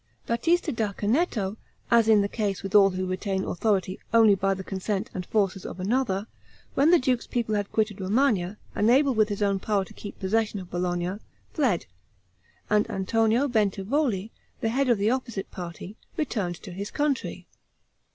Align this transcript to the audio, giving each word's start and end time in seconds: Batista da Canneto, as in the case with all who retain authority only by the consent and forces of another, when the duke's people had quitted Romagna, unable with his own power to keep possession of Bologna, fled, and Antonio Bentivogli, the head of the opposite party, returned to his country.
Batista 0.25 0.71
da 0.71 0.93
Canneto, 0.93 1.57
as 1.91 2.07
in 2.07 2.21
the 2.23 2.27
case 2.27 2.63
with 2.63 2.73
all 2.73 2.89
who 2.89 3.05
retain 3.05 3.43
authority 3.43 3.99
only 4.11 4.33
by 4.33 4.55
the 4.55 4.63
consent 4.63 5.11
and 5.13 5.27
forces 5.27 5.63
of 5.63 5.79
another, 5.79 6.25
when 6.73 6.89
the 6.89 6.97
duke's 6.97 7.27
people 7.27 7.53
had 7.53 7.71
quitted 7.71 8.01
Romagna, 8.01 8.57
unable 8.73 9.13
with 9.13 9.29
his 9.29 9.43
own 9.43 9.59
power 9.59 9.85
to 9.85 9.93
keep 9.93 10.19
possession 10.19 10.59
of 10.59 10.71
Bologna, 10.71 11.17
fled, 11.53 11.85
and 12.67 12.89
Antonio 12.89 13.47
Bentivogli, 13.47 14.31
the 14.59 14.69
head 14.69 14.89
of 14.89 14.97
the 14.97 15.11
opposite 15.11 15.51
party, 15.51 15.97
returned 16.17 16.55
to 16.63 16.71
his 16.71 16.89
country. 16.89 17.45